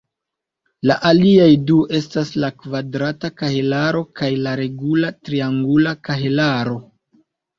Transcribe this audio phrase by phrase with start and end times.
[0.91, 6.79] La aliaj du estas la kvadrata kahelaro kaj la regula triangula kahelaro.